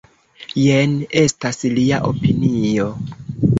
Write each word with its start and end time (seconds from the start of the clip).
Jen 0.61 0.95
estas 1.23 1.63
lia 1.77 2.01
opinio. 2.11 2.91